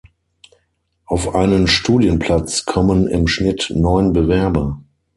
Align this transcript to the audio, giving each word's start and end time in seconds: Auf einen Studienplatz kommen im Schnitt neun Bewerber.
Auf 1.05 1.35
einen 1.35 1.67
Studienplatz 1.67 2.65
kommen 2.65 3.07
im 3.07 3.27
Schnitt 3.27 3.71
neun 3.75 4.13
Bewerber. 4.13 4.81